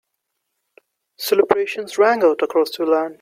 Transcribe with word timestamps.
Celebrations 1.19 1.99
rang 1.99 2.23
out 2.23 2.41
across 2.41 2.75
the 2.75 2.85
land. 2.87 3.09